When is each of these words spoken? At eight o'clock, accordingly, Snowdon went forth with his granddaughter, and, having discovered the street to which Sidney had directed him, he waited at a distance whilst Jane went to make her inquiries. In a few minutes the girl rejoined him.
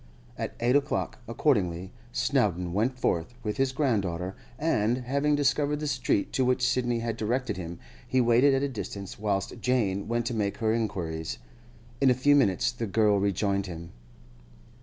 At 0.35 0.55
eight 0.59 0.75
o'clock, 0.75 1.19
accordingly, 1.27 1.91
Snowdon 2.11 2.73
went 2.73 2.97
forth 2.97 3.35
with 3.43 3.57
his 3.57 3.71
granddaughter, 3.71 4.35
and, 4.57 4.97
having 4.97 5.35
discovered 5.35 5.79
the 5.79 5.85
street 5.85 6.33
to 6.33 6.43
which 6.43 6.67
Sidney 6.67 7.01
had 7.01 7.15
directed 7.17 7.55
him, 7.55 7.77
he 8.07 8.19
waited 8.19 8.55
at 8.55 8.63
a 8.63 8.67
distance 8.67 9.19
whilst 9.19 9.61
Jane 9.61 10.07
went 10.07 10.25
to 10.25 10.33
make 10.33 10.57
her 10.57 10.73
inquiries. 10.73 11.37
In 12.01 12.09
a 12.09 12.15
few 12.15 12.35
minutes 12.35 12.71
the 12.71 12.87
girl 12.87 13.19
rejoined 13.19 13.67
him. 13.67 13.91